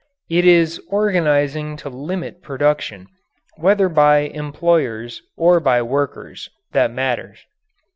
[0.31, 3.05] It is organizing to limit production
[3.57, 7.37] whether by employers or by workers that matters.